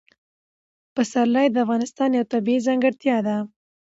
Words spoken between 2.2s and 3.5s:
طبیعي ځانګړتیا ده.